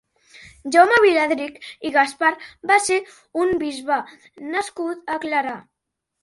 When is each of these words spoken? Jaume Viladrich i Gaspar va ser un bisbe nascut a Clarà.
Jaume 0.75 0.95
Viladrich 1.01 1.67
i 1.89 1.91
Gaspar 1.97 2.31
va 2.71 2.77
ser 2.87 2.97
un 3.45 3.53
bisbe 3.65 3.99
nascut 4.57 5.15
a 5.15 5.21
Clarà. 5.29 5.55